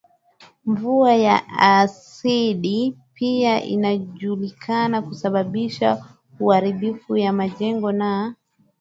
[0.65, 6.05] Mvua ya asidi pia inajulikana kusababisha
[6.39, 8.35] uharibifu wa majengo na